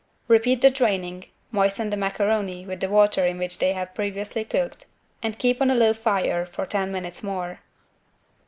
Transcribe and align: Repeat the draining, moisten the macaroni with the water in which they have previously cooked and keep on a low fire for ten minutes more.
Repeat 0.27 0.61
the 0.61 0.71
draining, 0.71 1.25
moisten 1.51 1.91
the 1.91 1.95
macaroni 1.95 2.65
with 2.65 2.79
the 2.79 2.89
water 2.89 3.23
in 3.27 3.37
which 3.37 3.59
they 3.59 3.73
have 3.73 3.93
previously 3.93 4.43
cooked 4.43 4.87
and 5.21 5.37
keep 5.37 5.61
on 5.61 5.69
a 5.69 5.75
low 5.75 5.93
fire 5.93 6.43
for 6.43 6.65
ten 6.65 6.91
minutes 6.91 7.21
more. 7.21 7.59